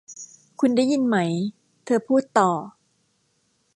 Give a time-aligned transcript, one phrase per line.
[0.59, 1.17] 'คุณได้ยินไหม'
[1.85, 2.51] เธอพูดต่อ